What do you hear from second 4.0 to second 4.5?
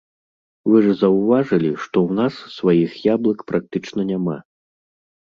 няма.